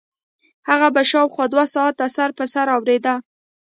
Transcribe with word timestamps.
هغه 0.69 0.87
به 0.95 1.01
شاوخوا 1.11 1.45
دوه 1.53 1.65
ساعته 1.75 2.05
سر 2.15 2.29
په 2.37 2.45
سر 2.53 2.67
اورېده. 2.75 3.15